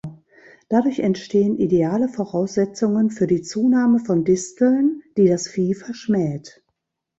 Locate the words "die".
3.27-3.43, 5.15-5.27